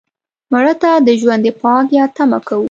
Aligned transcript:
مړه 0.51 0.73
ته 0.81 0.91
د 1.07 1.09
ژوند 1.21 1.41
د 1.45 1.49
پاک 1.61 1.85
یاد 1.97 2.11
تمه 2.17 2.39
کوو 2.47 2.59